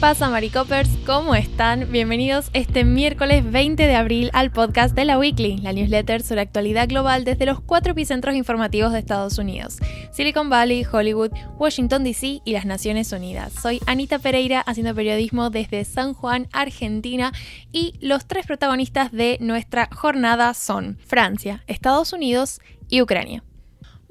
pasa, 0.00 0.30
Maricopers? 0.30 0.88
¿Cómo 1.04 1.34
están? 1.34 1.92
Bienvenidos 1.92 2.48
este 2.54 2.84
miércoles 2.84 3.44
20 3.44 3.86
de 3.86 3.96
abril 3.96 4.30
al 4.32 4.50
podcast 4.50 4.94
de 4.94 5.04
la 5.04 5.18
Weekly, 5.18 5.58
la 5.58 5.74
newsletter 5.74 6.22
sobre 6.22 6.40
actualidad 6.40 6.88
global 6.88 7.24
desde 7.24 7.44
los 7.44 7.60
cuatro 7.60 7.92
epicentros 7.92 8.34
informativos 8.34 8.92
de 8.92 8.98
Estados 8.98 9.36
Unidos: 9.36 9.76
Silicon 10.10 10.48
Valley, 10.48 10.86
Hollywood, 10.90 11.32
Washington 11.58 12.02
DC 12.02 12.40
y 12.46 12.52
las 12.52 12.64
Naciones 12.64 13.12
Unidas. 13.12 13.52
Soy 13.52 13.78
Anita 13.86 14.18
Pereira, 14.18 14.62
haciendo 14.62 14.94
periodismo 14.94 15.50
desde 15.50 15.84
San 15.84 16.14
Juan, 16.14 16.48
Argentina, 16.50 17.32
y 17.70 17.92
los 18.00 18.26
tres 18.26 18.46
protagonistas 18.46 19.12
de 19.12 19.36
nuestra 19.42 19.90
jornada 19.92 20.54
son 20.54 20.96
Francia, 21.06 21.62
Estados 21.66 22.14
Unidos 22.14 22.60
y 22.88 23.02
Ucrania. 23.02 23.44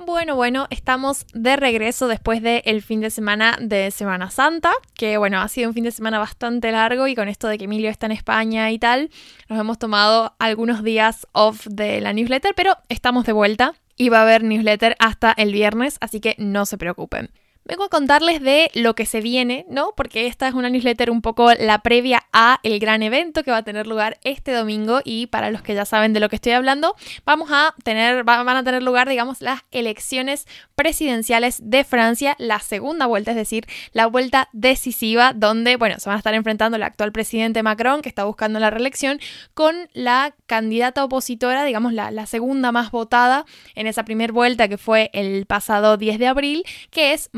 Bueno, 0.05 0.37
bueno, 0.37 0.65
estamos 0.69 1.25
de 1.33 1.57
regreso 1.57 2.07
después 2.07 2.41
del 2.41 2.81
fin 2.81 3.01
de 3.01 3.09
semana 3.09 3.57
de 3.59 3.91
Semana 3.91 4.31
Santa, 4.31 4.71
que 4.93 5.17
bueno, 5.17 5.41
ha 5.41 5.47
sido 5.49 5.67
un 5.67 5.73
fin 5.73 5.83
de 5.83 5.91
semana 5.91 6.19
bastante 6.19 6.71
largo 6.71 7.05
y 7.07 7.15
con 7.15 7.27
esto 7.27 7.49
de 7.49 7.57
que 7.57 7.65
Emilio 7.65 7.89
está 7.89 8.05
en 8.05 8.13
España 8.13 8.71
y 8.71 8.79
tal, 8.79 9.09
nos 9.49 9.59
hemos 9.59 9.77
tomado 9.77 10.35
algunos 10.39 10.83
días 10.83 11.27
off 11.33 11.67
de 11.69 11.99
la 11.99 12.13
newsletter, 12.13 12.53
pero 12.55 12.77
estamos 12.87 13.25
de 13.25 13.33
vuelta 13.33 13.75
y 13.97 14.07
va 14.07 14.19
a 14.19 14.21
haber 14.21 14.41
newsletter 14.41 14.95
hasta 14.99 15.33
el 15.33 15.51
viernes, 15.51 15.97
así 15.99 16.21
que 16.21 16.33
no 16.37 16.65
se 16.65 16.77
preocupen. 16.77 17.29
Vengo 17.69 17.83
a 17.83 17.89
contarles 17.89 18.41
de 18.41 18.71
lo 18.73 18.95
que 18.95 19.05
se 19.05 19.21
viene, 19.21 19.63
¿no? 19.69 19.93
Porque 19.95 20.25
esta 20.25 20.47
es 20.47 20.55
una 20.55 20.71
newsletter 20.71 21.11
un 21.11 21.21
poco 21.21 21.53
la 21.53 21.83
previa 21.83 22.23
a 22.33 22.59
el 22.63 22.79
gran 22.79 23.03
evento 23.03 23.43
que 23.43 23.51
va 23.51 23.57
a 23.57 23.63
tener 23.63 23.85
lugar 23.85 24.17
este 24.23 24.53
domingo 24.53 25.01
y 25.03 25.27
para 25.27 25.51
los 25.51 25.61
que 25.61 25.75
ya 25.75 25.85
saben 25.85 26.11
de 26.11 26.19
lo 26.19 26.29
que 26.29 26.37
estoy 26.37 26.53
hablando, 26.53 26.95
vamos 27.25 27.49
a 27.51 27.75
tener 27.83 28.23
van 28.23 28.49
a 28.49 28.63
tener 28.63 28.81
lugar, 28.81 29.07
digamos, 29.07 29.41
las 29.41 29.61
elecciones 29.69 30.47
presidenciales 30.73 31.59
de 31.61 31.83
Francia, 31.83 32.35
la 32.39 32.59
segunda 32.59 33.05
vuelta, 33.05 33.31
es 33.31 33.37
decir, 33.37 33.67
la 33.93 34.07
vuelta 34.07 34.49
decisiva 34.51 35.33
donde, 35.33 35.75
bueno, 35.75 35.99
se 35.99 36.09
van 36.09 36.15
a 36.15 36.17
estar 36.17 36.33
enfrentando 36.33 36.77
el 36.77 36.81
actual 36.81 37.11
presidente 37.11 37.61
Macron 37.61 38.01
que 38.01 38.09
está 38.09 38.23
buscando 38.23 38.59
la 38.59 38.71
reelección 38.71 39.19
con 39.53 39.75
la 39.93 40.33
candidata 40.47 41.03
opositora, 41.03 41.65
digamos, 41.65 41.93
la, 41.93 42.09
la 42.09 42.25
segunda 42.25 42.71
más 42.71 42.89
votada 42.89 43.45
en 43.75 43.85
esa 43.85 44.05
primera 44.05 44.33
vuelta 44.33 44.67
que 44.67 44.79
fue 44.79 45.11
el 45.13 45.45
pasado 45.45 45.97
10 45.97 46.17
de 46.17 46.25
abril, 46.25 46.63
que 46.89 47.13
es 47.13 47.29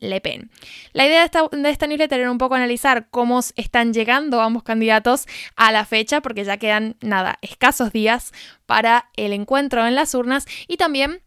Le 0.00 0.20
Pen. 0.20 0.50
La 0.92 1.06
idea 1.06 1.20
de 1.20 1.24
esta, 1.24 1.48
de 1.50 1.70
esta 1.70 1.86
newsletter 1.86 2.20
era 2.20 2.30
un 2.30 2.38
poco 2.38 2.54
analizar 2.54 3.08
cómo 3.10 3.40
están 3.56 3.92
llegando 3.92 4.40
ambos 4.40 4.62
candidatos 4.62 5.26
a 5.56 5.72
la 5.72 5.84
fecha, 5.84 6.20
porque 6.20 6.44
ya 6.44 6.56
quedan, 6.56 6.96
nada, 7.00 7.38
escasos 7.42 7.92
días 7.92 8.32
para 8.66 9.10
el 9.16 9.32
encuentro 9.32 9.86
en 9.86 9.94
las 9.94 10.14
urnas 10.14 10.46
y 10.68 10.76
también, 10.76 11.20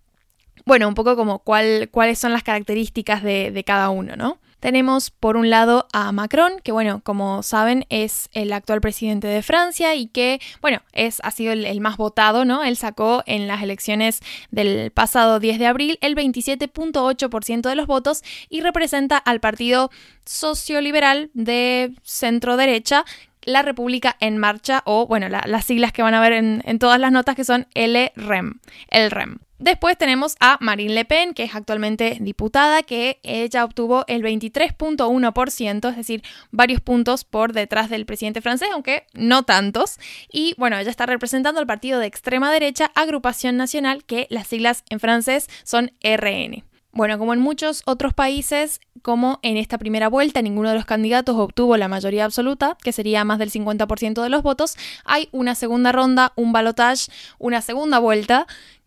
bueno, 0.65 0.87
un 0.87 0.93
poco 0.93 1.15
como 1.15 1.39
cuál, 1.39 1.89
cuáles 1.91 2.19
son 2.19 2.31
las 2.31 2.43
características 2.43 3.23
de, 3.23 3.51
de 3.51 3.63
cada 3.63 3.89
uno, 3.89 4.15
¿no? 4.15 4.39
Tenemos 4.63 5.11
por 5.11 5.35
un 5.35 5.49
lado 5.49 5.87
a 5.91 6.13
Macron, 6.13 6.53
que 6.63 6.71
bueno, 6.71 7.01
como 7.03 7.43
saben 7.43 7.85
es 7.89 8.29
el 8.31 8.53
actual 8.53 8.79
presidente 8.79 9.27
de 9.27 9.43
Francia 9.43 9.93
y 9.93 10.07
que 10.07 10.39
bueno, 10.61 10.81
es, 10.93 11.19
ha 11.25 11.31
sido 11.31 11.51
el, 11.51 11.81
más 11.81 11.97
votado, 11.97 12.45
¿no? 12.45 12.63
Él 12.63 12.77
sacó 12.77 13.23
en 13.25 13.45
las 13.45 13.61
elecciones 13.61 14.21
del 14.51 14.89
pasado 14.91 15.41
10 15.41 15.59
de 15.59 15.67
abril 15.67 15.99
el 15.99 16.15
27.8% 16.15 17.61
de 17.67 17.75
los 17.75 17.87
votos 17.87 18.23
y 18.47 18.61
representa 18.61 19.17
al 19.17 19.41
partido 19.41 19.91
socioliberal 20.23 21.29
de 21.33 21.91
centro 22.01 22.55
derecha 22.55 23.03
la 23.41 23.63
República 23.63 24.15
en 24.21 24.37
Marcha 24.37 24.81
o, 24.85 25.07
bueno, 25.07 25.27
las 25.27 25.65
siglas 25.65 25.91
que 25.91 26.03
van 26.03 26.13
a 26.13 26.21
ver 26.21 26.31
en, 26.31 26.61
en, 26.63 26.79
todas 26.79 27.01
las 27.01 27.11
notas 27.11 27.35
que 27.35 27.43
son 27.43 27.67
LREM, 27.75 28.61
el 28.87 29.11
REM. 29.11 29.39
Después 29.63 29.97
tenemos 29.97 30.35
a 30.41 30.57
Marine 30.59 30.93
Le 30.93 31.05
Pen, 31.05 31.33
que 31.33 31.43
es 31.43 31.55
actualmente 31.55 32.17
diputada, 32.19 32.83
que 32.83 33.21
ella 33.23 33.63
obtuvo 33.63 34.03
el 34.07 34.21
23.1%, 34.21 35.89
es 35.89 35.95
decir, 35.95 36.21
varios 36.51 36.81
puntos 36.81 37.23
por 37.23 37.53
detrás 37.53 37.89
del 37.89 38.05
presidente 38.05 38.41
francés, 38.41 38.67
aunque 38.73 39.05
no 39.13 39.43
tantos. 39.43 39.99
Y 40.29 40.53
bueno, 40.57 40.77
ella 40.77 40.89
está 40.89 41.05
representando 41.05 41.61
al 41.61 41.65
partido 41.65 41.99
de 41.99 42.07
extrema 42.07 42.51
derecha, 42.51 42.91
Agrupación 42.93 43.55
Nacional, 43.55 44.03
que 44.03 44.27
las 44.29 44.47
siglas 44.47 44.83
en 44.89 44.99
francés 44.99 45.47
son 45.63 45.93
RN. 46.03 46.65
Bueno, 46.91 47.17
como 47.17 47.33
en 47.33 47.39
muchos 47.39 47.83
otros 47.85 48.13
países, 48.13 48.81
como 49.01 49.39
en 49.43 49.55
esta 49.55 49.77
primera 49.77 50.09
vuelta 50.09 50.41
ninguno 50.41 50.69
de 50.69 50.75
los 50.75 50.85
candidatos 50.85 51.37
obtuvo 51.37 51.77
la 51.77 51.87
mayoría 51.87 52.25
absoluta, 52.25 52.77
que 52.83 52.91
sería 52.91 53.23
más 53.23 53.39
del 53.39 53.49
50% 53.49 54.21
de 54.21 54.29
los 54.29 54.43
votos, 54.43 54.75
hay 55.05 55.29
una 55.31 55.55
segunda 55.55 55.93
ronda, 55.93 56.33
un 56.35 56.51
balotage, 56.51 57.09
una 57.39 57.61
segunda 57.61 57.99
vuelta 57.99 58.45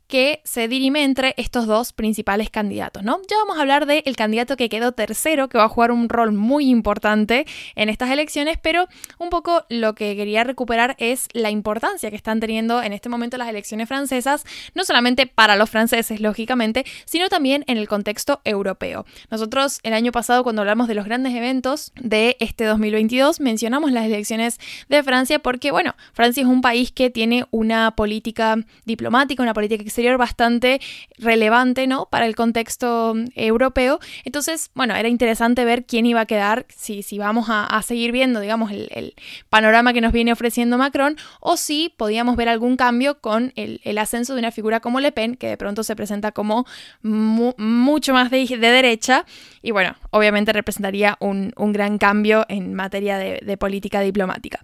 que 0.08 0.40
se 0.44 0.68
dirime 0.68 1.04
entre 1.04 1.34
estos 1.36 1.66
dos 1.66 1.92
principales 1.92 2.50
candidatos, 2.50 3.02
¿no? 3.02 3.20
Ya 3.28 3.36
vamos 3.38 3.58
a 3.58 3.60
hablar 3.60 3.86
del 3.86 4.16
candidato 4.16 4.56
que 4.56 4.68
quedó 4.68 4.92
tercero, 4.92 5.48
que 5.48 5.58
va 5.58 5.64
a 5.64 5.68
jugar 5.68 5.90
un 5.90 6.08
rol 6.08 6.32
muy 6.32 6.68
importante 6.68 7.46
en 7.74 7.88
estas 7.88 8.10
elecciones, 8.10 8.58
pero 8.60 8.86
un 9.18 9.30
poco 9.30 9.64
lo 9.68 9.94
que 9.94 10.16
quería 10.16 10.44
recuperar 10.44 10.94
es 10.98 11.28
la 11.32 11.50
importancia 11.50 12.10
que 12.10 12.16
están 12.16 12.40
teniendo 12.40 12.82
en 12.82 12.92
este 12.92 13.08
momento 13.08 13.36
las 13.36 13.48
elecciones 13.48 13.88
francesas, 13.88 14.44
no 14.74 14.84
solamente 14.84 15.26
para 15.26 15.56
los 15.56 15.70
franceses, 15.70 16.20
lógicamente, 16.20 16.84
sino 17.04 17.28
también 17.28 17.64
en 17.66 17.76
el 17.76 17.88
contexto 17.88 18.40
europeo. 18.44 19.06
Nosotros 19.30 19.80
el 19.82 19.92
año 19.92 20.12
pasado, 20.12 20.42
cuando 20.42 20.62
hablamos 20.62 20.88
de 20.88 20.94
los 20.94 21.04
grandes 21.04 21.34
eventos 21.34 21.92
de 22.00 22.36
este 22.40 22.64
2022, 22.64 23.40
mencionamos 23.40 23.92
las 23.92 24.04
elecciones 24.06 24.58
de 24.88 25.02
Francia 25.02 25.38
porque, 25.38 25.70
bueno, 25.70 25.94
Francia 26.12 26.42
es 26.42 26.46
un 26.46 26.60
país 26.60 26.92
que 26.92 27.10
tiene 27.10 27.46
una 27.50 27.96
política 27.96 28.56
diplomática, 28.84 29.42
una 29.42 29.54
política 29.54 29.82
bastante 30.16 30.80
relevante, 31.18 31.86
¿no? 31.86 32.06
Para 32.06 32.26
el 32.26 32.36
contexto 32.36 33.14
mm, 33.14 33.26
europeo. 33.34 33.98
Entonces, 34.24 34.70
bueno, 34.74 34.94
era 34.94 35.08
interesante 35.08 35.64
ver 35.64 35.84
quién 35.84 36.06
iba 36.06 36.20
a 36.20 36.26
quedar, 36.26 36.66
si, 36.68 37.02
si 37.02 37.18
vamos 37.18 37.46
a, 37.48 37.82
seguir 37.82 38.12
viendo, 38.12 38.40
digamos, 38.40 38.70
el, 38.72 39.14
panorama 39.48 39.92
que 39.92 40.00
nos 40.00 40.12
viene 40.12 40.32
ofreciendo 40.32 40.78
Macron, 40.78 41.16
o 41.40 41.56
si 41.56 41.94
podíamos 41.96 42.36
ver 42.36 42.48
algún 42.48 42.76
cambio 42.76 43.20
con 43.20 43.52
el, 43.56 43.80
ascenso 43.98 44.34
de 44.34 44.40
una 44.40 44.52
figura 44.52 44.80
como 44.80 45.00
Le 45.00 45.12
Pen, 45.12 45.36
que 45.36 45.48
de 45.48 45.56
pronto 45.56 45.82
se 45.82 45.96
presenta 45.96 46.32
como 46.32 46.66
mucho 47.02 48.12
más 48.12 48.30
de, 48.30 48.46
derecha, 48.46 49.24
y 49.62 49.70
bueno, 49.70 49.96
obviamente 50.10 50.52
representaría 50.52 51.16
un, 51.20 51.52
gran 51.72 51.98
cambio 51.98 52.44
en 52.48 52.74
materia 52.74 53.18
de 53.18 53.56
política 53.56 54.00
diplomática. 54.00 54.60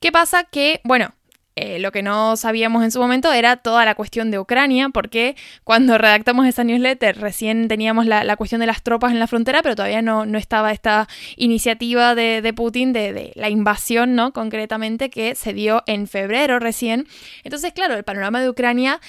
¿Qué 0.00 0.12
pasa? 0.12 0.44
Que, 0.44 0.80
bueno, 0.82 1.12
eh, 1.56 1.78
lo 1.78 1.92
que 1.92 2.02
no 2.02 2.36
sabíamos 2.36 2.84
en 2.84 2.90
su 2.90 3.00
momento 3.00 3.32
era 3.32 3.56
toda 3.56 3.84
la 3.84 3.94
cuestión 3.94 4.30
de 4.30 4.38
Ucrania, 4.38 4.88
porque 4.88 5.36
cuando 5.64 5.98
redactamos 5.98 6.46
esa 6.46 6.64
newsletter 6.64 7.18
recién 7.18 7.68
teníamos 7.68 8.06
la, 8.06 8.36
cuestión 8.36 8.60
de 8.60 8.66
las 8.66 8.82
tropas 8.82 9.12
en 9.12 9.18
la 9.18 9.26
frontera, 9.26 9.60
pero 9.62 9.74
todavía 9.74 10.00
no, 10.00 10.26
no 10.26 10.38
estaba 10.38 10.72
esta 10.72 11.08
iniciativa 11.36 12.14
de, 12.14 12.52
Putin 12.54 12.92
de, 12.92 13.12
de, 13.12 13.32
la 13.34 13.50
invasión, 13.50 14.14
¿no? 14.14 14.32
Concretamente, 14.32 15.10
que 15.10 15.34
se 15.34 15.52
dio 15.52 15.82
en 15.86 16.06
febrero 16.06 16.58
recién. 16.58 17.06
Entonces, 17.44 17.72
claro, 17.72 17.94
el 17.94 18.04
panorama 18.04 18.40
de 18.40 18.48
Ucrania 18.48 19.00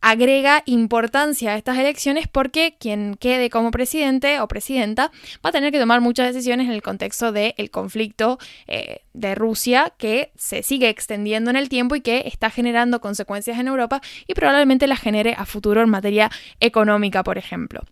agrega 0.00 0.62
importancia 0.66 1.52
a 1.52 1.56
estas 1.56 1.78
elecciones 1.78 2.28
porque 2.28 2.76
quien 2.78 3.16
quede 3.16 3.50
como 3.50 3.70
presidente 3.70 4.40
o 4.40 4.48
presidenta 4.48 5.10
va 5.44 5.50
a 5.50 5.52
tener 5.52 5.72
que 5.72 5.78
tomar 5.78 6.00
muchas 6.00 6.32
decisiones 6.32 6.66
en 6.66 6.72
el 6.72 6.82
contexto 6.82 7.32
del 7.32 7.70
conflicto 7.70 8.38
eh, 8.66 9.02
de 9.12 9.34
Rusia 9.34 9.92
que 9.98 10.32
se 10.36 10.62
sigue 10.62 10.88
extendiendo 10.88 11.50
en 11.50 11.56
el 11.56 11.68
tiempo 11.68 11.96
y 11.96 12.00
que 12.00 12.24
está 12.26 12.50
generando 12.50 13.00
consecuencias 13.00 13.58
en 13.58 13.68
Europa 13.68 14.00
y 14.26 14.34
probablemente 14.34 14.86
las 14.86 15.00
genere 15.00 15.34
a 15.36 15.44
futuro 15.44 15.82
en 15.82 15.90
materia 15.90 16.30
económica, 16.60 17.22
por 17.22 17.38
ejemplo. 17.38 17.82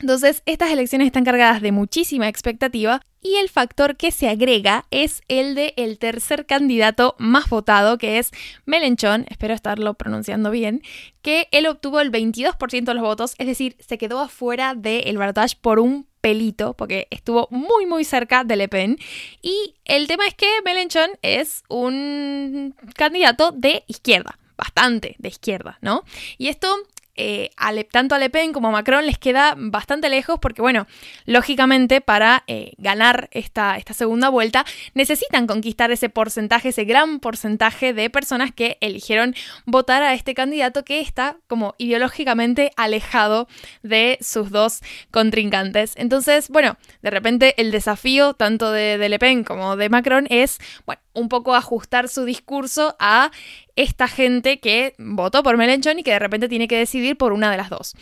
Entonces, 0.00 0.42
estas 0.46 0.70
elecciones 0.70 1.06
están 1.06 1.24
cargadas 1.24 1.62
de 1.62 1.72
muchísima 1.72 2.28
expectativa 2.28 3.00
y 3.22 3.36
el 3.36 3.48
factor 3.48 3.96
que 3.96 4.10
se 4.10 4.28
agrega 4.28 4.84
es 4.90 5.22
el 5.28 5.54
de 5.54 5.72
el 5.76 5.98
tercer 5.98 6.44
candidato 6.44 7.14
más 7.18 7.48
votado, 7.48 7.96
que 7.96 8.18
es 8.18 8.30
Melenchon, 8.66 9.24
espero 9.30 9.54
estarlo 9.54 9.94
pronunciando 9.94 10.50
bien, 10.50 10.82
que 11.22 11.48
él 11.50 11.66
obtuvo 11.66 12.00
el 12.00 12.12
22% 12.12 12.84
de 12.84 12.94
los 12.94 13.02
votos, 13.02 13.34
es 13.38 13.46
decir, 13.46 13.76
se 13.80 13.96
quedó 13.96 14.20
afuera 14.20 14.74
del 14.74 15.16
balotaje 15.16 15.56
por 15.60 15.78
un 15.78 16.06
pelito, 16.20 16.74
porque 16.74 17.06
estuvo 17.10 17.48
muy 17.50 17.86
muy 17.86 18.04
cerca 18.04 18.44
de 18.44 18.56
Le 18.56 18.68
Pen. 18.68 18.98
Y 19.40 19.74
el 19.84 20.06
tema 20.06 20.26
es 20.26 20.34
que 20.34 20.48
Melenchon 20.64 21.10
es 21.22 21.62
un 21.68 22.74
candidato 22.94 23.52
de 23.52 23.84
izquierda 23.86 24.38
bastante 24.56 25.16
de 25.18 25.28
izquierda, 25.28 25.78
¿no? 25.80 26.04
Y 26.38 26.48
esto 26.48 26.76
eh, 27.16 27.50
tanto 27.90 28.14
a 28.14 28.18
Le 28.18 28.30
Pen 28.30 28.52
como 28.52 28.68
a 28.68 28.70
Macron 28.70 29.06
les 29.06 29.18
queda 29.18 29.54
bastante 29.56 30.08
lejos 30.08 30.38
porque, 30.40 30.62
bueno, 30.62 30.86
lógicamente 31.26 32.00
para 32.00 32.44
eh, 32.46 32.72
ganar 32.78 33.28
esta, 33.32 33.78
segunda 33.94 34.28
vuelta 34.28 34.64
necesitan 34.94 35.46
conquistar 35.46 35.92
ese 35.92 36.08
porcentaje, 36.08 36.70
ese 36.70 36.84
gran 36.84 37.20
porcentaje 37.20 37.92
de 37.92 38.10
personas 38.10 38.52
que 38.52 38.78
eligieron 38.80 39.34
votar 39.66 40.02
a 40.02 40.14
este 40.14 40.34
candidato 40.34 40.84
que 40.84 41.00
está 41.00 41.36
como 41.46 41.74
ideológicamente 41.78 42.72
alejado 42.76 43.48
de 43.82 44.18
sus 44.20 44.50
dos 44.50 44.80
contrincantes. 45.10 45.94
Entonces, 45.96 46.48
bueno, 46.48 46.76
de 47.02 47.10
repente 47.10 47.54
el 47.60 47.70
desafío 47.70 48.34
tanto 48.34 48.72
de, 48.72 48.98
de 48.98 49.08
Le 49.08 49.18
Pen 49.18 49.44
como 49.44 49.76
de 49.76 49.88
Macron 49.88 50.26
es, 50.30 50.58
bueno, 50.86 51.00
un 51.14 51.28
poco 51.28 51.54
ajustar 51.54 52.08
su 52.08 52.24
discurso 52.24 52.96
a 52.98 53.30
esta 53.76 54.08
gente 54.08 54.60
que 54.60 54.94
votó 54.98 55.42
por 55.42 55.56
Melenchon 55.56 55.98
y 55.98 56.02
que 56.02 56.12
de 56.12 56.18
repente 56.18 56.48
tiene 56.48 56.68
que 56.68 56.78
decidir 56.78 57.16
por 57.16 57.32
una 57.32 57.50
de 57.50 57.56
las 57.56 57.70
dos. 57.70 57.94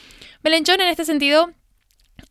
Melenchon 0.43 0.81
en 0.81 0.89
este 0.89 1.05
sentido 1.05 1.53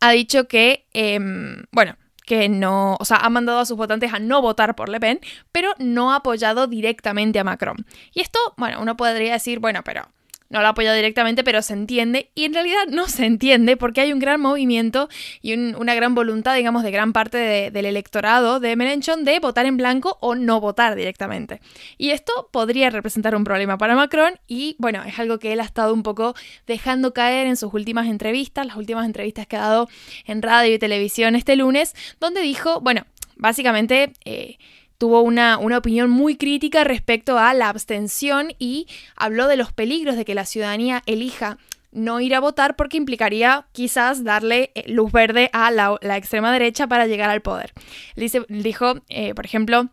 ha 0.00 0.12
dicho 0.12 0.48
que, 0.48 0.86
em, 0.92 1.64
bueno, 1.70 1.96
que 2.24 2.48
no, 2.48 2.96
o 3.00 3.04
sea, 3.04 3.18
ha 3.18 3.30
mandado 3.30 3.58
a 3.58 3.66
sus 3.66 3.76
votantes 3.76 4.12
a 4.12 4.18
no 4.18 4.40
votar 4.40 4.76
por 4.76 4.88
Le 4.88 5.00
Pen, 5.00 5.20
pero 5.50 5.74
no 5.78 6.12
ha 6.12 6.16
apoyado 6.16 6.66
directamente 6.66 7.38
a 7.38 7.44
Macron. 7.44 7.84
Y 8.14 8.20
esto, 8.20 8.38
bueno, 8.56 8.80
uno 8.80 8.96
podría 8.96 9.32
decir, 9.32 9.58
bueno, 9.58 9.82
pero 9.84 10.08
no 10.52 10.60
lo 10.60 10.68
apoya 10.68 10.92
directamente, 10.92 11.42
pero 11.42 11.62
se 11.62 11.72
entiende. 11.72 12.30
Y 12.34 12.44
en 12.44 12.52
realidad 12.52 12.86
no 12.88 13.08
se 13.08 13.24
entiende 13.24 13.78
porque 13.78 14.02
hay 14.02 14.12
un 14.12 14.18
gran 14.18 14.38
movimiento 14.38 15.08
y 15.40 15.54
una 15.54 15.94
gran 15.94 16.14
voluntad, 16.14 16.54
digamos, 16.54 16.82
de 16.82 16.90
gran 16.90 17.14
parte 17.14 17.70
del 17.70 17.86
electorado 17.86 18.60
de 18.60 18.76
Mélenchon 18.76 19.24
de 19.24 19.40
votar 19.40 19.64
en 19.64 19.78
blanco 19.78 20.18
o 20.20 20.34
no 20.34 20.60
votar 20.60 20.94
directamente. 20.94 21.62
Y 21.96 22.10
esto 22.10 22.50
podría 22.52 22.90
representar 22.90 23.34
un 23.34 23.44
problema 23.44 23.78
para 23.78 23.96
Macron 23.96 24.34
y, 24.46 24.76
bueno, 24.78 25.02
es 25.04 25.18
algo 25.18 25.38
que 25.38 25.54
él 25.54 25.60
ha 25.60 25.64
estado 25.64 25.94
un 25.94 26.02
poco 26.02 26.34
dejando 26.66 27.14
caer 27.14 27.46
en 27.46 27.56
sus 27.56 27.72
últimas 27.72 28.06
entrevistas, 28.06 28.66
las 28.66 28.76
últimas 28.76 29.06
entrevistas 29.06 29.46
que 29.46 29.56
ha 29.56 29.60
dado 29.60 29.88
en 30.26 30.42
radio 30.42 30.74
y 30.74 30.78
televisión 30.78 31.34
este 31.34 31.56
lunes, 31.56 31.94
donde 32.20 32.42
dijo, 32.42 32.80
bueno, 32.82 33.06
básicamente... 33.36 34.12
Eh, 34.26 34.58
tuvo 35.02 35.22
una, 35.22 35.58
opinión 35.58 36.10
muy 36.10 36.36
crítica 36.36 36.84
respecto 36.84 37.36
a 37.36 37.52
la 37.54 37.68
abstención 37.68 38.52
y 38.60 38.86
habló 39.16 39.48
de 39.48 39.56
los 39.56 39.72
peligros 39.72 40.14
de 40.14 40.24
que 40.24 40.36
la 40.36 40.44
ciudadanía 40.44 41.02
elija 41.06 41.58
no 41.90 42.20
ir 42.20 42.36
a 42.36 42.40
votar 42.40 42.76
porque 42.76 42.98
implicaría 42.98 43.66
quizás 43.72 44.22
darle 44.22 44.70
eh, 44.76 44.84
luz 44.86 45.10
verde 45.10 45.50
a 45.52 45.72
la, 45.72 45.98
extrema 46.16 46.52
derecha 46.52 46.86
para 46.86 47.08
llegar 47.08 47.30
al 47.30 47.42
poder. 47.42 47.72
Dice, 48.14 48.42
dijo, 48.48 48.94
eh, 49.08 49.34
por 49.34 49.44
ejemplo, 49.44 49.88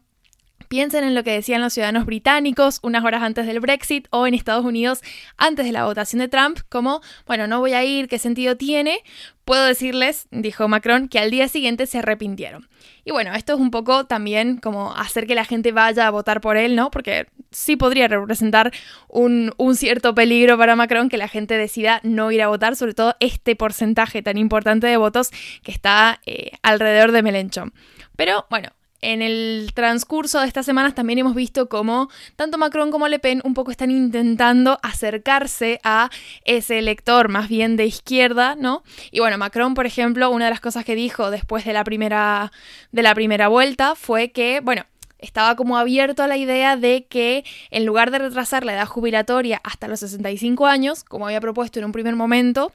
Piensen 0.70 1.04
en 1.04 1.16
lo 1.16 1.24
que 1.24 1.32
decían 1.32 1.62
los 1.62 1.74
ciudadanos 1.74 2.06
británicos 2.06 2.80
unas 2.84 3.04
horas 3.04 3.24
antes 3.24 3.48
del 3.48 3.60
Brexit 3.60 4.08
o 4.12 4.28
en 4.28 4.36
Estados 4.36 4.64
Unidos 4.64 5.02
antes 5.36 5.66
de 5.66 5.72
la 5.72 5.86
votación 5.86 6.20
de 6.20 6.28
Trump, 6.28 6.60
como, 6.70 7.02
bueno, 7.26 7.48
no 7.48 7.60
voy 7.60 7.74
a 7.74 7.84
ir, 7.84 8.08
¿qué 8.08 8.20
sentido 8.20 8.56
tiene? 8.56 9.00
Puedo 9.46 9.66
decirles, 9.66 10.28
dijo 10.30 10.68
Macron, 10.68 11.08
que 11.08 11.18
al 11.18 11.32
día 11.32 11.48
siguiente 11.48 11.88
se 11.88 11.98
arrepintieron. 11.98 12.70
Y 13.04 13.10
bueno, 13.10 13.34
esto 13.34 13.56
es 13.56 13.60
un 13.60 13.72
poco 13.72 14.06
también 14.06 14.58
como 14.58 14.94
hacer 14.94 15.26
que 15.26 15.34
la 15.34 15.44
gente 15.44 15.72
vaya 15.72 16.06
a 16.06 16.12
votar 16.12 16.40
por 16.40 16.56
él, 16.56 16.76
¿no? 16.76 16.92
Porque 16.92 17.26
sí 17.50 17.76
podría 17.76 18.08
representar 18.08 18.72
un, 19.08 19.52
cierto 19.76 20.14
peligro 20.14 20.56
para 20.56 20.76
Macron 20.76 21.10
que 21.10 21.18
la 21.18 21.28
gente 21.28 21.58
decida 21.58 22.00
no 22.04 22.32
ir 22.32 22.44
a 22.44 22.48
votar, 22.48 22.76
sobre 22.76 22.94
todo 22.94 23.16
este 23.20 23.56
porcentaje 23.56 24.22
tan 24.22 24.38
importante 24.38 24.86
de 24.86 24.98
votos 24.98 25.32
que 25.64 25.72
está 25.72 26.22
eh, 26.28 26.52
alrededor 26.62 27.12
de 27.12 27.24
Melenchon. 27.24 27.74
Pero 28.16 28.46
bueno, 28.52 28.70
en 29.02 29.22
el 29.22 29.72
transcurso 29.74 30.40
de 30.42 30.48
estas 30.48 30.66
semanas 30.66 30.96
también 30.96 31.20
hemos 31.20 31.36
visto 31.36 31.70
cómo 31.70 32.10
tanto 32.36 32.58
Macron 32.58 32.92
como 32.92 33.08
Le 33.08 33.20
Pen 33.20 33.42
un 33.44 33.54
poco 33.54 33.72
están 33.72 33.92
intentando 33.92 34.80
acercarse 34.84 35.80
a 35.84 36.10
ese 36.46 36.80
elector 36.80 37.30
más 37.30 37.50
bien 37.50 37.76
de 37.76 37.86
izquierda, 37.86 38.56
¿no? 38.56 38.84
Y 39.12 39.20
bueno, 39.20 39.38
Macron, 39.38 39.74
por 39.74 39.86
ejemplo, 39.86 40.30
una 40.30 40.46
de 40.46 40.52
las 40.52 40.62
cosas 40.62 40.86
que 40.86 40.96
dijo 40.96 41.32
después 41.32 41.66
de 41.66 41.74
la 41.74 41.84
primera, 41.84 42.52
de 42.92 43.04
la 43.04 43.16
primera 43.16 43.48
vuelta 43.48 43.96
fue 43.96 44.32
que, 44.32 44.60
bueno, 44.62 44.86
estaba 45.20 45.56
como 45.56 45.78
abierto 45.78 46.24
a 46.24 46.28
la 46.28 46.38
idea 46.38 46.78
de 46.78 47.06
que 47.10 47.44
en 47.72 47.86
lugar 47.86 48.12
de 48.12 48.20
retrasar 48.20 48.64
la 48.64 48.74
edad 48.74 48.86
jubilatoria 48.86 49.62
hasta 49.64 49.88
los 49.88 50.00
65 50.00 50.66
años, 50.66 51.04
como 51.04 51.26
había 51.26 51.42
propuesto 51.42 51.80
en 51.80 51.86
un 51.86 51.92
primer 51.92 52.16
momento, 52.16 52.72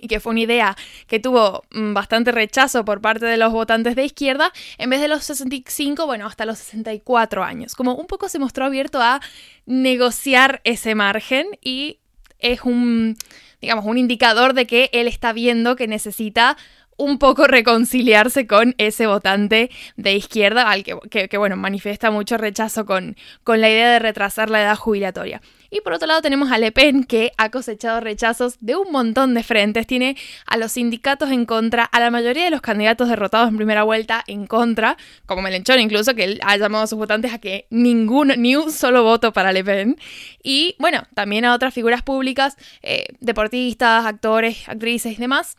y 0.00 0.08
que 0.08 0.20
fue 0.20 0.30
una 0.30 0.40
idea 0.40 0.76
que 1.06 1.20
tuvo 1.20 1.64
mm, 1.70 1.94
bastante 1.94 2.32
rechazo 2.32 2.84
por 2.84 3.00
parte 3.00 3.26
de 3.26 3.36
los 3.36 3.52
votantes 3.52 3.96
de 3.96 4.04
izquierda, 4.04 4.52
en 4.78 4.90
vez 4.90 5.00
de 5.00 5.08
los 5.08 5.24
65, 5.24 6.06
bueno, 6.06 6.26
hasta 6.26 6.46
los 6.46 6.58
64 6.58 7.44
años. 7.44 7.74
Como 7.74 7.94
un 7.94 8.06
poco 8.06 8.28
se 8.28 8.38
mostró 8.38 8.64
abierto 8.64 9.00
a 9.00 9.20
negociar 9.66 10.60
ese 10.64 10.94
margen 10.94 11.46
y 11.62 11.98
es 12.38 12.62
un, 12.62 13.16
digamos, 13.60 13.84
un 13.84 13.98
indicador 13.98 14.54
de 14.54 14.66
que 14.66 14.90
él 14.92 15.06
está 15.06 15.32
viendo 15.32 15.76
que 15.76 15.86
necesita 15.86 16.56
un 17.00 17.18
poco 17.18 17.46
reconciliarse 17.46 18.46
con 18.46 18.74
ese 18.78 19.06
votante 19.06 19.70
de 19.96 20.14
izquierda, 20.14 20.70
al 20.70 20.84
que, 20.84 21.38
bueno, 21.38 21.56
manifiesta 21.56 22.10
mucho 22.10 22.36
rechazo 22.36 22.84
con, 22.84 23.16
con 23.42 23.60
la 23.60 23.70
idea 23.70 23.90
de 23.90 23.98
retrasar 23.98 24.50
la 24.50 24.60
edad 24.60 24.76
jubilatoria. 24.76 25.40
Y 25.70 25.80
por 25.82 25.92
otro 25.92 26.08
lado 26.08 26.20
tenemos 26.20 26.50
a 26.50 26.58
Le 26.58 26.72
Pen, 26.72 27.04
que 27.04 27.32
ha 27.38 27.50
cosechado 27.50 28.00
rechazos 28.00 28.56
de 28.60 28.74
un 28.74 28.90
montón 28.90 29.34
de 29.34 29.44
frentes. 29.44 29.86
Tiene 29.86 30.16
a 30.44 30.56
los 30.56 30.72
sindicatos 30.72 31.30
en 31.30 31.46
contra, 31.46 31.84
a 31.84 32.00
la 32.00 32.10
mayoría 32.10 32.44
de 32.44 32.50
los 32.50 32.60
candidatos 32.60 33.08
derrotados 33.08 33.48
en 33.48 33.56
primera 33.56 33.84
vuelta 33.84 34.22
en 34.26 34.46
contra, 34.46 34.96
como 35.26 35.42
Melenchón 35.42 35.78
incluso, 35.78 36.14
que 36.14 36.24
él 36.24 36.40
ha 36.44 36.56
llamado 36.56 36.84
a 36.84 36.86
sus 36.88 36.98
votantes 36.98 37.32
a 37.32 37.38
que 37.38 37.66
ninguno, 37.70 38.34
ni 38.36 38.56
un 38.56 38.72
solo 38.72 39.04
voto 39.04 39.32
para 39.32 39.52
Le 39.52 39.64
Pen. 39.64 39.96
Y 40.42 40.74
bueno, 40.80 41.04
también 41.14 41.44
a 41.44 41.54
otras 41.54 41.72
figuras 41.72 42.02
públicas, 42.02 42.56
eh, 42.82 43.06
deportistas, 43.20 44.04
actores, 44.04 44.68
actrices 44.68 45.12
y 45.12 45.16
demás, 45.16 45.56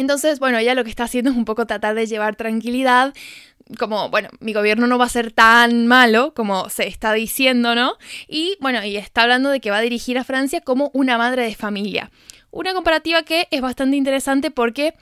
entonces, 0.00 0.38
bueno, 0.38 0.58
ella 0.58 0.74
lo 0.74 0.84
que 0.84 0.90
está 0.90 1.04
haciendo 1.04 1.30
es 1.30 1.36
un 1.36 1.44
poco 1.44 1.66
tratar 1.66 1.94
de 1.94 2.06
llevar 2.06 2.36
tranquilidad, 2.36 3.14
como, 3.78 4.10
bueno, 4.10 4.28
mi 4.40 4.52
gobierno 4.52 4.86
no 4.86 4.98
va 4.98 5.06
a 5.06 5.10
ser 5.10 5.32
tan 5.32 5.86
malo 5.86 6.34
como 6.34 6.68
se 6.68 6.86
está 6.86 7.12
diciendo, 7.12 7.74
¿no? 7.74 7.96
Y 8.28 8.56
bueno, 8.60 8.84
y 8.84 8.96
está 8.96 9.22
hablando 9.22 9.50
de 9.50 9.60
que 9.60 9.70
va 9.70 9.78
a 9.78 9.82
dirigir 9.82 10.18
a 10.18 10.24
Francia 10.24 10.60
como 10.60 10.90
una 10.94 11.18
madre 11.18 11.42
de 11.42 11.54
familia. 11.54 12.10
Una 12.50 12.74
comparativa 12.74 13.22
que 13.24 13.48
es 13.50 13.60
bastante 13.60 13.96
interesante 13.96 14.50
porque 14.50 14.94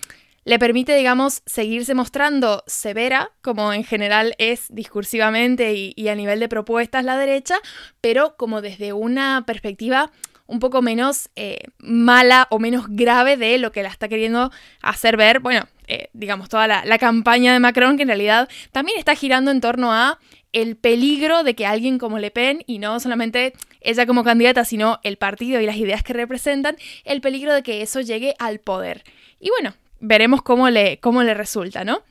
le 0.44 0.58
permite, 0.58 0.94
digamos, 0.94 1.42
seguirse 1.46 1.94
mostrando 1.94 2.64
severa, 2.66 3.30
como 3.42 3.72
en 3.72 3.84
general 3.84 4.34
es 4.38 4.66
discursivamente 4.68 5.74
y, 5.74 6.08
a 6.08 6.14
nivel 6.14 6.40
de 6.40 6.48
propuestas 6.48 7.04
la 7.04 7.16
derecha, 7.16 7.56
pero 8.00 8.36
como 8.36 8.60
desde 8.60 8.92
una 8.92 9.44
perspectiva 9.46 10.10
un 10.46 10.60
poco 10.60 10.82
menos 10.82 11.30
eh, 11.36 11.58
mala 11.78 12.46
o 12.50 12.58
menos 12.58 12.86
grave 12.88 13.36
de 13.36 13.58
lo 13.58 13.72
que 13.72 13.82
la 13.82 13.88
está 13.88 14.08
queriendo 14.08 14.50
hacer 14.82 15.16
ver, 15.16 15.40
bueno, 15.40 15.66
eh, 15.86 16.08
digamos, 16.12 16.48
toda 16.48 16.66
la, 16.66 16.98
campaña 16.98 17.52
de 17.52 17.60
Macron, 17.60 17.96
que 17.96 18.02
en 18.02 18.08
realidad 18.08 18.48
también 18.72 18.98
está 18.98 19.14
girando 19.14 19.50
en 19.50 19.60
torno 19.60 19.92
a 19.92 20.18
el 20.52 20.76
peligro 20.76 21.42
de 21.42 21.54
que 21.54 21.66
alguien 21.66 21.98
como 21.98 22.18
Le 22.18 22.30
Pen, 22.30 22.62
y 22.66 22.78
no 22.78 23.00
solamente 23.00 23.54
ella 23.80 24.06
como 24.06 24.24
candidata, 24.24 24.64
sino 24.64 25.00
el 25.02 25.16
partido 25.16 25.60
y 25.60 25.66
las 25.66 25.76
ideas 25.76 26.02
que 26.02 26.12
representan, 26.12 26.76
el 27.04 27.20
peligro 27.20 27.52
de 27.52 27.62
que 27.62 27.82
eso 27.82 28.00
llegue 28.00 28.34
al 28.38 28.60
poder. 28.60 29.02
Y 29.40 29.50
bueno, 29.50 29.74
veremos 30.00 30.42
cómo 30.42 30.70
le, 30.70 30.98
cómo 31.00 31.22
le 31.22 31.34
resulta, 31.34 31.84
¿no? 31.84 32.02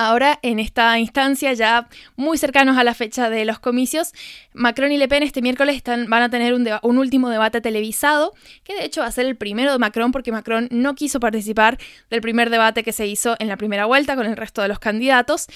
Ahora, 0.00 0.38
en 0.42 0.60
esta 0.60 0.96
instancia, 1.00 1.52
ya 1.54 1.88
muy 2.14 2.38
cercanos 2.38 2.78
a 2.78 2.84
la 2.84 2.94
fecha 2.94 3.30
de 3.30 3.44
los 3.44 3.58
comicios, 3.58 4.12
Macron 4.54 4.92
y 4.92 4.96
Le 4.96 5.08
Pen 5.08 5.24
este 5.24 5.42
miércoles 5.42 5.82
van 6.06 6.22
a 6.22 6.30
tener 6.30 6.54
un, 6.54 6.98
último 6.98 7.30
debate 7.30 7.60
televisado, 7.60 8.32
que 8.62 8.76
de 8.76 8.84
hecho 8.84 9.00
va 9.00 9.08
a 9.08 9.10
ser 9.10 9.26
el 9.26 9.36
primero 9.36 9.72
de 9.72 9.78
Macron 9.80 10.12
porque 10.12 10.30
Macron 10.30 10.68
no 10.70 10.94
quiso 10.94 11.18
participar 11.18 11.78
del 12.10 12.20
primer 12.20 12.48
debate 12.48 12.84
que 12.84 12.92
se 12.92 13.08
hizo 13.08 13.34
en 13.40 13.48
la 13.48 13.56
primera 13.56 13.86
vuelta 13.86 14.14
con 14.14 14.26
el 14.26 14.36
resto 14.36 14.62
de 14.62 14.68
los 14.68 14.78
candidatos. 14.78 15.48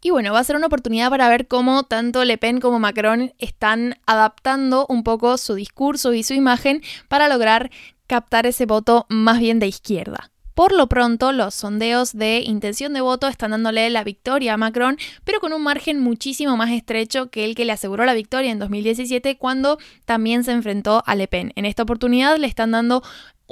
Y 0.00 0.08
bueno, 0.08 0.32
va 0.32 0.38
a 0.38 0.44
ser 0.44 0.56
una 0.56 0.68
oportunidad 0.68 1.10
para 1.10 1.28
ver 1.28 1.46
cómo 1.46 1.82
tanto 1.82 2.24
Le 2.24 2.38
Pen 2.38 2.58
como 2.58 2.78
Macron 2.78 3.34
están 3.36 3.98
adaptando 4.06 4.86
un 4.88 5.04
poco 5.04 5.36
su 5.36 5.54
discurso 5.56 6.14
y 6.14 6.22
su 6.22 6.32
imagen 6.32 6.80
para 7.08 7.28
lograr 7.28 7.70
captar 8.06 8.46
ese 8.46 8.64
voto 8.64 9.04
más 9.10 9.40
bien 9.40 9.58
de 9.58 9.66
izquierda. 9.66 10.30
Por 10.60 10.72
lo 10.72 10.88
pronto, 10.88 11.32
los 11.32 11.54
sondeos 11.54 12.12
de 12.12 12.40
intención 12.40 12.92
de 12.92 13.00
voto 13.00 13.28
están 13.28 13.52
dándole 13.52 13.88
la 13.88 14.04
victoria 14.04 14.52
a 14.52 14.56
Macron, 14.58 14.98
pero 15.24 15.40
con 15.40 15.54
un 15.54 15.62
margen 15.62 15.98
muchísimo 16.00 16.54
más 16.58 16.70
estrecho 16.70 17.30
que 17.30 17.46
el 17.46 17.54
que 17.54 17.64
le 17.64 17.72
aseguró 17.72 18.04
la 18.04 18.12
victoria 18.12 18.52
en 18.52 18.58
2017 18.58 19.38
cuando 19.38 19.78
también 20.04 20.44
se 20.44 20.52
enfrentó 20.52 21.02
a 21.06 21.14
Le 21.14 21.28
Pen. 21.28 21.54
En 21.56 21.64
esta 21.64 21.84
oportunidad 21.84 22.36
le 22.36 22.46
están 22.46 22.72
dando 22.72 23.02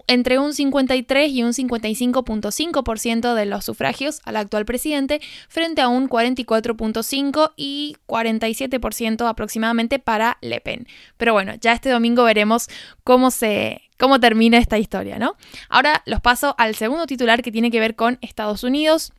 entre 0.07 0.39
un 0.39 0.55
53 0.55 1.31
y 1.31 1.43
un 1.43 1.53
55.5% 1.53 3.35
de 3.35 3.47
los 3.47 3.65
sufragios 3.65 4.21
al 4.25 4.37
actual 4.37 4.65
presidente 4.65 5.21
frente 5.49 5.81
a 5.81 5.89
un 5.89 6.09
44.5 6.09 7.53
y 7.57 7.97
47% 8.07 9.29
aproximadamente 9.29 9.99
para 9.99 10.39
Le 10.41 10.61
Pen. 10.61 10.87
Pero 11.17 11.33
bueno, 11.33 11.55
ya 11.61 11.73
este 11.73 11.91
domingo 11.91 12.25
veremos 12.25 12.69
cómo 13.05 13.31
se 13.31 13.83
cómo 13.99 14.21
termina 14.21 14.59
esta 14.59 14.79
historia, 14.79 15.19
¿no? 15.19 15.37
Ahora 15.69 16.03
los 16.07 16.21
paso 16.21 16.55
al 16.57 16.75
segundo 16.77 17.07
titular 17.07 17.43
que 17.43 17.53
tiene 17.53 17.71
que 17.71 17.81
ver 17.81 17.97
con 17.97 18.19
Estados 18.21 18.63
Unidos. 18.63 19.13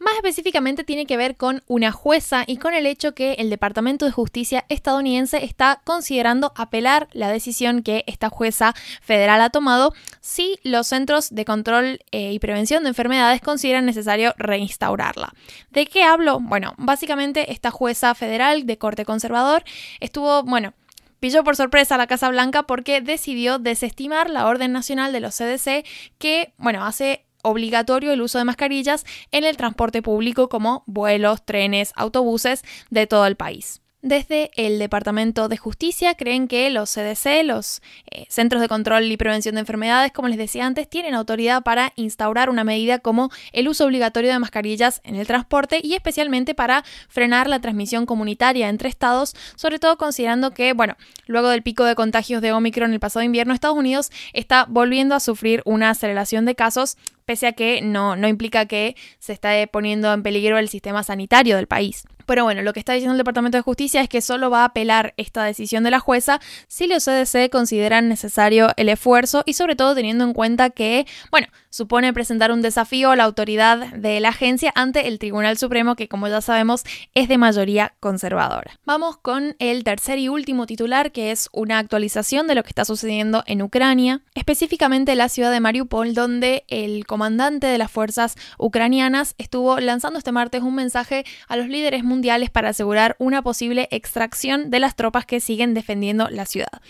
Más 0.00 0.14
específicamente 0.14 0.82
tiene 0.82 1.04
que 1.04 1.18
ver 1.18 1.36
con 1.36 1.62
una 1.66 1.92
jueza 1.92 2.44
y 2.46 2.56
con 2.56 2.72
el 2.72 2.86
hecho 2.86 3.14
que 3.14 3.34
el 3.34 3.50
Departamento 3.50 4.06
de 4.06 4.12
Justicia 4.12 4.64
estadounidense 4.70 5.44
está 5.44 5.82
considerando 5.84 6.54
apelar 6.56 7.08
la 7.12 7.28
decisión 7.28 7.82
que 7.82 8.04
esta 8.06 8.30
jueza 8.30 8.72
federal 9.02 9.42
ha 9.42 9.50
tomado 9.50 9.92
si 10.22 10.58
los 10.62 10.86
centros 10.86 11.34
de 11.34 11.44
control 11.44 12.00
eh, 12.12 12.32
y 12.32 12.38
prevención 12.38 12.82
de 12.82 12.88
enfermedades 12.88 13.42
consideran 13.42 13.84
necesario 13.84 14.32
reinstaurarla. 14.38 15.34
¿De 15.70 15.84
qué 15.84 16.02
hablo? 16.02 16.40
Bueno, 16.40 16.72
básicamente 16.78 17.52
esta 17.52 17.70
jueza 17.70 18.14
federal 18.14 18.64
de 18.64 18.78
corte 18.78 19.04
conservador 19.04 19.64
estuvo, 20.00 20.44
bueno, 20.44 20.72
pilló 21.20 21.44
por 21.44 21.56
sorpresa 21.56 21.96
a 21.96 21.98
la 21.98 22.06
Casa 22.06 22.30
Blanca 22.30 22.62
porque 22.62 23.02
decidió 23.02 23.58
desestimar 23.58 24.30
la 24.30 24.46
orden 24.46 24.72
nacional 24.72 25.12
de 25.12 25.20
los 25.20 25.36
CDC 25.36 25.84
que, 26.16 26.54
bueno, 26.56 26.86
hace 26.86 27.26
obligatorio 27.42 28.12
el 28.12 28.22
uso 28.22 28.38
de 28.38 28.44
mascarillas 28.44 29.04
en 29.32 29.44
el 29.44 29.56
transporte 29.56 30.02
público 30.02 30.48
como 30.48 30.84
vuelos, 30.86 31.44
trenes, 31.44 31.92
autobuses 31.96 32.62
de 32.90 33.06
todo 33.06 33.26
el 33.26 33.36
país. 33.36 33.80
Desde 34.02 34.50
el 34.56 34.78
Departamento 34.78 35.48
de 35.48 35.58
Justicia 35.58 36.14
creen 36.14 36.48
que 36.48 36.70
los 36.70 36.90
CDC, 36.90 37.44
los 37.44 37.82
eh, 38.10 38.24
Centros 38.30 38.62
de 38.62 38.68
Control 38.68 39.04
y 39.04 39.18
Prevención 39.18 39.56
de 39.56 39.60
Enfermedades, 39.60 40.10
como 40.10 40.28
les 40.28 40.38
decía 40.38 40.64
antes, 40.64 40.88
tienen 40.88 41.12
autoridad 41.12 41.62
para 41.62 41.92
instaurar 41.96 42.48
una 42.48 42.64
medida 42.64 43.00
como 43.00 43.28
el 43.52 43.68
uso 43.68 43.84
obligatorio 43.84 44.30
de 44.30 44.38
mascarillas 44.38 45.02
en 45.04 45.16
el 45.16 45.26
transporte 45.26 45.80
y 45.82 45.92
especialmente 45.92 46.54
para 46.54 46.82
frenar 47.10 47.46
la 47.46 47.60
transmisión 47.60 48.06
comunitaria 48.06 48.70
entre 48.70 48.88
estados, 48.88 49.34
sobre 49.54 49.78
todo 49.78 49.98
considerando 49.98 50.52
que, 50.52 50.72
bueno, 50.72 50.96
luego 51.26 51.50
del 51.50 51.62
pico 51.62 51.84
de 51.84 51.94
contagios 51.94 52.40
de 52.40 52.52
Omicron 52.52 52.94
el 52.94 53.00
pasado 53.00 53.22
invierno, 53.22 53.52
Estados 53.52 53.76
Unidos 53.76 54.10
está 54.32 54.64
volviendo 54.66 55.14
a 55.14 55.20
sufrir 55.20 55.60
una 55.66 55.90
aceleración 55.90 56.46
de 56.46 56.54
casos 56.54 56.96
pese 57.26 57.46
a 57.46 57.52
que 57.52 57.80
no, 57.82 58.16
no 58.16 58.28
implica 58.28 58.66
que 58.66 58.96
se 59.18 59.34
esté 59.34 59.66
poniendo 59.68 60.12
en 60.12 60.22
peligro 60.22 60.56
el 60.58 60.68
sistema 60.68 61.04
sanitario 61.04 61.56
del 61.56 61.68
país. 61.68 62.04
Pero 62.30 62.44
bueno, 62.44 62.62
lo 62.62 62.72
que 62.72 62.78
está 62.78 62.92
diciendo 62.92 63.14
el 63.14 63.18
Departamento 63.18 63.58
de 63.58 63.62
Justicia 63.62 64.00
es 64.00 64.08
que 64.08 64.20
solo 64.20 64.50
va 64.50 64.60
a 64.60 64.66
apelar 64.66 65.14
esta 65.16 65.42
decisión 65.42 65.82
de 65.82 65.90
la 65.90 65.98
jueza 65.98 66.38
si 66.68 66.86
los 66.86 67.04
CDC 67.04 67.50
consideran 67.50 68.08
necesario 68.08 68.68
el 68.76 68.88
esfuerzo 68.88 69.42
y 69.46 69.54
sobre 69.54 69.74
todo 69.74 69.96
teniendo 69.96 70.22
en 70.22 70.32
cuenta 70.32 70.70
que, 70.70 71.08
bueno, 71.32 71.48
supone 71.70 72.12
presentar 72.12 72.52
un 72.52 72.62
desafío 72.62 73.10
a 73.10 73.16
la 73.16 73.24
autoridad 73.24 73.94
de 73.94 74.20
la 74.20 74.30
agencia 74.30 74.72
ante 74.74 75.08
el 75.08 75.18
Tribunal 75.18 75.56
Supremo 75.56 75.96
que 75.96 76.08
como 76.08 76.28
ya 76.28 76.40
sabemos 76.40 76.84
es 77.14 77.28
de 77.28 77.38
mayoría 77.38 77.94
conservadora. 78.00 78.78
Vamos 78.84 79.16
con 79.16 79.56
el 79.58 79.84
tercer 79.84 80.18
y 80.18 80.28
último 80.28 80.66
titular 80.66 81.12
que 81.12 81.30
es 81.30 81.48
una 81.52 81.78
actualización 81.78 82.46
de 82.46 82.54
lo 82.54 82.62
que 82.62 82.70
está 82.70 82.84
sucediendo 82.84 83.44
en 83.46 83.62
Ucrania, 83.62 84.20
específicamente 84.34 85.12
en 85.12 85.18
la 85.18 85.28
ciudad 85.28 85.52
de 85.52 85.60
Mariupol 85.60 86.14
donde 86.14 86.64
el 86.68 87.06
comandante 87.06 87.66
de 87.66 87.78
las 87.78 87.90
fuerzas 87.90 88.36
ucranianas 88.58 89.34
estuvo 89.38 89.78
lanzando 89.78 90.18
este 90.18 90.32
martes 90.32 90.62
un 90.62 90.74
mensaje 90.74 91.24
a 91.48 91.56
los 91.56 91.68
líderes 91.68 92.04
mundiales 92.04 92.50
para 92.50 92.70
asegurar 92.70 93.16
una 93.18 93.42
posible 93.42 93.88
extracción 93.90 94.70
de 94.70 94.80
las 94.80 94.96
tropas 94.96 95.26
que 95.26 95.40
siguen 95.40 95.74
defendiendo 95.74 96.28
la 96.28 96.46
ciudad. 96.46 96.80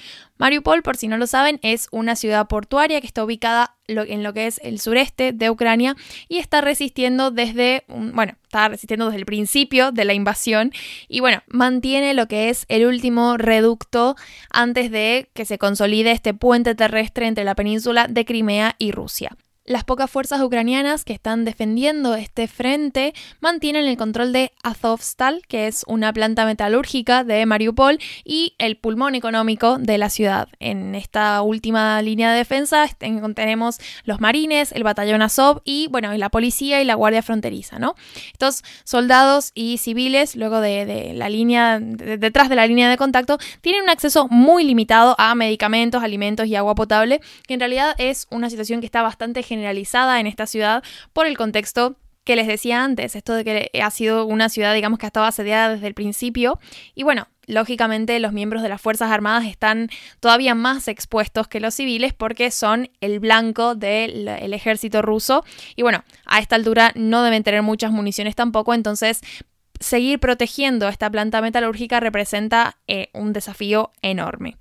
Mariupol, 0.41 0.83
por 0.83 0.97
si 0.97 1.07
no 1.07 1.19
lo 1.19 1.27
saben, 1.27 1.61
es 1.61 1.87
una 1.93 2.17
ciudad 2.17 2.49
portuaria 2.49 2.99
que 3.03 3.07
está 3.07 3.23
ubicada 3.23 3.77
en 3.87 4.23
lo 4.23 4.33
que 4.33 4.47
es 4.47 4.59
el 4.65 4.81
sureste 4.81 5.33
de 5.33 5.51
Ucrania 5.51 5.97
y 6.29 6.39
está 6.39 6.63
resistiendo 6.63 7.31
desde, 7.31 7.85
bueno, 7.89 8.37
está 8.45 8.69
resistiendo 8.69 9.05
desde 9.05 9.19
el 9.19 9.27
principio 9.27 9.93
de 9.93 10.07
la 10.07 10.15
invasión 10.15 10.73
y 11.09 11.21
bueno, 11.21 11.43
mantiene 11.47 12.15
lo 12.15 12.27
que 12.27 12.49
es 12.49 12.65
el 12.69 12.87
último 12.87 13.37
reducto 13.37 14.17
antes 14.49 14.91
de 14.91 15.29
que 15.35 15.45
se 15.45 15.59
consolide 15.59 16.11
este 16.11 16.33
puente 16.33 16.75
terrestre 16.75 17.27
entre 17.27 17.45
la 17.45 17.55
península 17.55 18.07
de 18.09 18.25
Crimea 18.25 18.77
y 18.79 18.93
Rusia. 18.93 19.37
Las 19.67 19.85
pocas 19.85 20.11
fuerzas 20.11 20.41
ucranianas 20.41 21.05
que 21.05 21.13
están 21.13 21.45
defendiendo 21.45 22.15
este 22.15 22.49
frente 22.49 23.13
mantienen 23.41 23.87
el 23.87 23.99
control 23.99 24.33
de 24.33 24.53
Azovstal, 24.63 25.43
que 25.49 25.67
es 25.67 25.85
una 25.87 26.15
planta 26.15 26.47
metalúrgica 26.47 27.25
de 27.25 27.45
Mariupol 27.45 27.99
y 28.25 28.55
el 28.57 28.79
pulmón 28.79 29.15
económico 29.15 29.77
de 29.77 29.99
la 29.99 30.09
ciudad. 30.09 30.49
En 30.61 30.95
esta 30.95 31.43
última 31.43 32.01
línea 32.01 32.33
de 32.33 32.39
defensa 32.39 32.87
tenemos 32.99 33.77
los 34.05 34.19
marines, 34.19 34.73
el 34.73 34.83
batallón 34.83 35.21
Azov 35.21 35.61
y 35.63 35.89
bueno, 35.89 36.17
la 36.17 36.31
policía 36.31 36.81
y 36.81 36.87
la 36.87 36.95
guardia 36.95 37.23
fronteriza, 37.23 37.79
¿no? 37.79 37.97
Estos 38.33 38.65
soldados 38.85 39.53
y 39.55 39.77
civiles, 39.77 40.37
luego 40.37 40.63
de, 40.63 41.13
la 41.15 41.29
línea, 41.29 41.79
detrás 41.81 42.49
de 42.49 42.57
la 42.57 42.67
línea 42.67 42.89
de 42.89 42.97
contacto, 42.97 43.37
tienen 43.61 43.83
un 43.83 43.91
acceso 43.91 44.27
muy 44.29 44.65
limitado 44.65 45.15
a 45.19 45.35
medicamentos, 45.35 46.03
alimentos 46.03 46.47
y 46.47 46.57
agua 46.57 46.75
potable, 46.75 47.21
que 47.47 47.55
en 47.55 47.61
realidad 47.61 47.95
es 47.99 48.27
una 48.31 48.49
situación 48.49 48.81
que 48.81 48.87
está 48.87 49.03
bastante 49.03 49.43
generalizada 49.51 50.21
en 50.21 50.29
esta 50.29 50.47
ciudad 50.47 50.85
por 51.13 51.27
el 51.27 51.37
contexto 51.37 51.97
que 52.25 52.37
les 52.37 52.47
decía 52.47 52.85
antes, 52.85 53.17
esto 53.17 53.35
de 53.35 53.45
que 53.45 53.83
ha 53.83 53.91
sido 53.91 54.25
una 54.25 54.49
ciudad, 54.49 54.73
digamos, 54.73 55.01
que 55.01 55.07
ha 55.07 55.09
estado 55.09 55.27
asediada 55.27 55.75
desde 55.75 55.89
el 55.89 55.95
principio. 55.95 56.61
Y 56.95 57.03
bueno, 57.03 57.27
lógicamente 57.47 58.21
los 58.21 58.33
miembros 58.33 58.63
de 58.63 58.69
las 58.69 58.81
Fuerzas 58.81 59.11
Armadas 59.11 59.47
están 59.47 59.89
todavía 60.21 60.55
más 60.55 60.87
expuestos 60.87 61.49
que 61.49 61.59
los 61.59 61.75
civiles 61.75 62.15
porque 62.15 62.53
son 62.53 62.91
el 63.01 63.19
blanco 63.19 63.75
del 63.75 64.29
ejército 64.53 65.03
ruso. 65.03 65.45
Y 65.75 65.83
bueno, 65.83 66.05
a 66.25 66.39
esta 66.39 66.55
altura 66.55 66.93
no 66.95 67.25
deben 67.25 67.43
tener 67.43 67.63
muchas 67.63 67.91
municiones 67.91 68.37
tampoco, 68.37 68.75
entonces 68.75 69.23
seguir 69.81 70.21
protegiendo 70.21 70.89
esta 70.89 71.11
planta 71.11 71.43
metalúrgica 71.43 71.99
representa 71.99 72.77
eh, 72.87 73.09
un 73.13 73.33
desafío 73.33 73.91
enorme. 74.03 74.57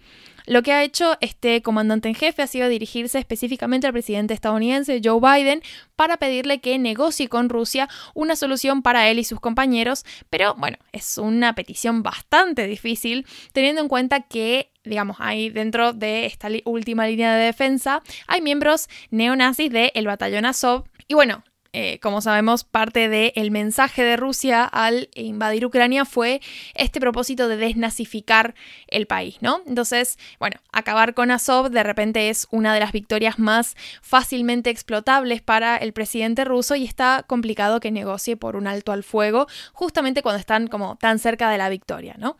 Lo 0.49 0.63
que 0.63 0.73
ha 0.73 0.83
hecho 0.83 1.15
este 1.21 1.61
comandante 1.61 2.09
en 2.09 2.15
jefe 2.15 2.41
ha 2.41 2.47
sido 2.47 2.67
dirigirse 2.69 3.19
específicamente 3.19 3.85
al 3.85 3.93
presidente 3.93 4.33
estadounidense 4.33 4.99
Joe 5.03 5.19
Biden 5.21 5.61
para 5.95 6.17
pedirle 6.17 6.59
que 6.59 6.79
negocie 6.79 7.29
con 7.29 7.49
Rusia 7.49 7.87
una 8.15 8.35
solución 8.35 8.81
para 8.81 9.07
él 9.09 9.19
y 9.19 9.23
sus 9.23 9.39
compañeros, 9.39 10.05
pero 10.31 10.55
bueno, 10.55 10.77
es 10.91 11.19
una 11.19 11.53
petición 11.53 12.01
bastante 12.01 12.65
difícil 12.65 13.27
teniendo 13.53 13.81
en 13.81 13.87
cuenta 13.87 14.21
que 14.21 14.71
digamos, 14.83 15.17
hay 15.19 15.51
dentro 15.51 15.93
de 15.93 16.25
esta 16.25 16.47
última 16.65 17.05
línea 17.05 17.35
de 17.35 17.45
defensa, 17.45 18.01
hay 18.25 18.41
miembros 18.41 18.89
neonazis 19.11 19.71
del 19.71 20.07
batallón 20.07 20.45
Azov. 20.45 20.85
Y 21.07 21.13
bueno, 21.13 21.43
eh, 21.81 21.97
como 22.01 22.19
sabemos, 22.19 22.65
parte 22.65 23.07
del 23.07 23.51
mensaje 23.51 24.03
de 24.03 24.17
Rusia 24.17 24.65
al 24.65 25.07
invadir 25.15 25.65
Ucrania 25.65 26.03
fue 26.03 26.41
este 26.75 26.99
propósito 26.99 27.47
de 27.47 27.55
desnazificar 27.55 28.53
el 28.89 29.07
país, 29.07 29.37
¿no? 29.39 29.61
Entonces, 29.65 30.19
bueno, 30.39 30.59
acabar 30.73 31.13
con 31.13 31.31
Azov 31.31 31.69
de 31.69 31.83
repente 31.83 32.27
es 32.27 32.49
una 32.51 32.73
de 32.73 32.81
las 32.81 32.91
victorias 32.91 33.39
más 33.39 33.77
fácilmente 34.01 34.69
explotables 34.69 35.41
para 35.41 35.77
el 35.77 35.93
presidente 35.93 36.43
ruso 36.43 36.75
y 36.75 36.83
está 36.83 37.23
complicado 37.25 37.79
que 37.79 37.91
negocie 37.91 38.35
por 38.35 38.57
un 38.57 38.67
alto 38.67 38.91
al 38.91 39.03
fuego 39.03 39.47
justamente 39.71 40.21
cuando 40.21 40.41
están 40.41 40.67
como 40.67 40.97
tan 40.97 41.17
cerca 41.17 41.49
de 41.49 41.57
la 41.57 41.69
victoria, 41.69 42.15
¿no? 42.19 42.35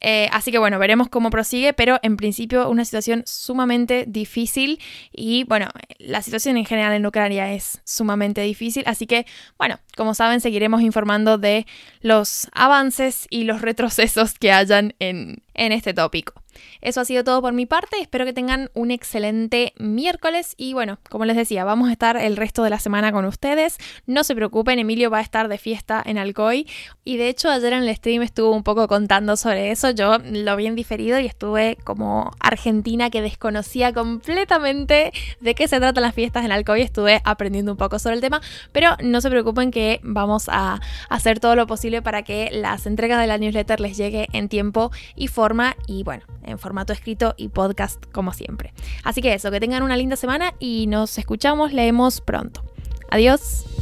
Eh, 0.00 0.28
así 0.32 0.52
que 0.52 0.58
bueno, 0.58 0.78
veremos 0.78 1.08
cómo 1.08 1.30
prosigue, 1.30 1.72
pero 1.72 1.98
en 2.02 2.16
principio 2.16 2.68
una 2.70 2.84
situación 2.84 3.22
sumamente 3.26 4.04
difícil 4.06 4.80
y 5.12 5.44
bueno, 5.44 5.68
la 5.98 6.22
situación 6.22 6.56
en 6.56 6.64
general 6.64 6.94
en 6.94 7.04
Ucrania 7.04 7.52
es 7.52 7.80
sumamente 7.84 8.40
así 8.86 9.06
que 9.06 9.26
bueno, 9.58 9.78
como 9.96 10.14
saben, 10.14 10.40
seguiremos 10.40 10.82
informando 10.82 11.38
de 11.38 11.66
los 12.00 12.48
avances 12.52 13.26
y 13.30 13.44
los 13.44 13.60
retrocesos 13.60 14.34
que 14.34 14.52
hayan 14.52 14.94
en, 14.98 15.42
en 15.54 15.72
este 15.72 15.94
tópico. 15.94 16.34
Eso 16.80 17.00
ha 17.00 17.04
sido 17.04 17.24
todo 17.24 17.40
por 17.42 17.52
mi 17.52 17.66
parte, 17.66 18.00
espero 18.00 18.24
que 18.24 18.32
tengan 18.32 18.70
un 18.74 18.90
excelente 18.90 19.72
miércoles. 19.78 20.54
Y 20.56 20.74
bueno, 20.74 20.98
como 21.10 21.24
les 21.24 21.36
decía, 21.36 21.64
vamos 21.64 21.88
a 21.88 21.92
estar 21.92 22.16
el 22.16 22.36
resto 22.36 22.62
de 22.62 22.70
la 22.70 22.78
semana 22.78 23.12
con 23.12 23.24
ustedes. 23.24 23.78
No 24.06 24.24
se 24.24 24.34
preocupen, 24.34 24.78
Emilio 24.78 25.10
va 25.10 25.18
a 25.18 25.22
estar 25.22 25.48
de 25.48 25.58
fiesta 25.58 26.02
en 26.04 26.18
Alcoy. 26.18 26.66
Y 27.04 27.16
de 27.16 27.28
hecho 27.28 27.50
ayer 27.50 27.72
en 27.72 27.82
el 27.84 27.96
stream 27.96 28.22
estuvo 28.22 28.52
un 28.52 28.62
poco 28.62 28.88
contando 28.88 29.36
sobre 29.36 29.70
eso, 29.70 29.90
yo 29.90 30.18
lo 30.18 30.56
vi 30.56 30.66
en 30.66 30.74
diferido 30.74 31.18
y 31.18 31.26
estuve 31.26 31.78
como 31.84 32.30
argentina 32.40 33.10
que 33.10 33.22
desconocía 33.22 33.92
completamente 33.92 35.12
de 35.40 35.54
qué 35.54 35.68
se 35.68 35.78
tratan 35.78 36.02
las 36.02 36.14
fiestas 36.14 36.44
en 36.44 36.52
Alcoy, 36.52 36.82
estuve 36.82 37.20
aprendiendo 37.24 37.72
un 37.72 37.78
poco 37.78 37.98
sobre 37.98 38.16
el 38.16 38.20
tema, 38.20 38.40
pero 38.72 38.96
no 39.02 39.20
se 39.20 39.30
preocupen 39.30 39.70
que 39.70 40.00
vamos 40.02 40.48
a 40.48 40.80
hacer 41.08 41.40
todo 41.40 41.56
lo 41.56 41.66
posible 41.66 42.02
para 42.02 42.22
que 42.22 42.50
las 42.52 42.86
entregas 42.86 43.20
de 43.20 43.26
la 43.26 43.38
newsletter 43.38 43.80
les 43.80 43.96
llegue 43.96 44.28
en 44.32 44.48
tiempo 44.48 44.90
y 45.16 45.28
forma. 45.28 45.76
Y 45.86 46.02
bueno, 46.02 46.24
en 46.48 46.58
formato 46.58 46.92
escrito 46.92 47.34
y 47.36 47.48
podcast 47.48 48.04
como 48.12 48.32
siempre. 48.32 48.72
Así 49.04 49.22
que 49.22 49.34
eso, 49.34 49.50
que 49.50 49.60
tengan 49.60 49.82
una 49.82 49.96
linda 49.96 50.16
semana 50.16 50.54
y 50.58 50.86
nos 50.86 51.18
escuchamos, 51.18 51.72
leemos 51.72 52.20
pronto. 52.20 52.62
Adiós. 53.10 53.77